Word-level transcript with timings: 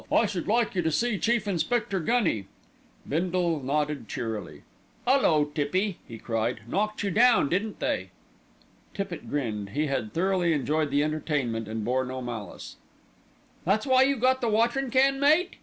I 0.11 0.25
should 0.25 0.47
like 0.47 0.73
you 0.73 0.81
to 0.81 0.91
see 0.91 1.19
Chief 1.19 1.47
Inspector 1.47 1.99
Gunny." 1.99 2.47
Bindle 3.07 3.59
nodded 3.61 4.07
cheerily. 4.07 4.63
"'Ullo, 5.05 5.51
Tippy!" 5.53 5.99
he 6.07 6.17
cried, 6.17 6.61
"knocked 6.67 7.03
you 7.03 7.11
down, 7.11 7.49
didn't 7.49 7.79
they?" 7.79 8.09
Tippitt 8.95 9.29
grinned, 9.29 9.69
he 9.77 9.85
had 9.85 10.11
thoroughly 10.11 10.53
enjoyed 10.53 10.89
the 10.89 11.03
entertainment 11.03 11.67
and 11.67 11.85
bore 11.85 12.03
no 12.03 12.19
malice. 12.19 12.77
"That's 13.63 13.85
why 13.85 14.01
you 14.01 14.15
got 14.15 14.41
the 14.41 14.49
watering 14.49 14.89
can, 14.89 15.19
mate?" 15.19 15.57